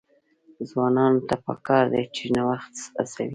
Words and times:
ځوانانو 0.69 1.19
ته 1.27 1.35
پکار 1.45 1.83
ده 1.93 2.01
چې، 2.15 2.23
نوښت 2.35 2.73
هڅوي. 2.97 3.27